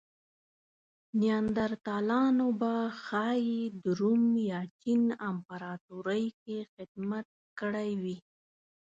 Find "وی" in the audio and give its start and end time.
8.01-8.17